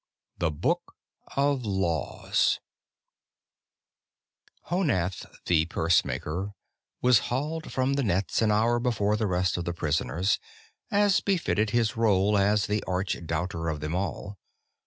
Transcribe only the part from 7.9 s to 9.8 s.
the nets an hour before the rest of the